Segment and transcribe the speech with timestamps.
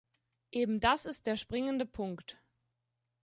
[0.51, 2.35] Eben das ist der springende Punkt!